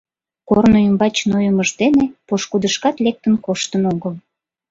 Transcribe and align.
Корно 0.47 0.77
ӱмбач 0.87 1.15
нойымыж 1.29 1.69
дене 1.81 2.05
пошкудышкат 2.27 2.95
лектын 3.05 3.33
коштын 3.45 3.83
огыл. 3.93 4.13